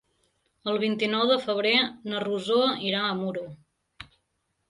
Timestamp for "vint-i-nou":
0.83-1.25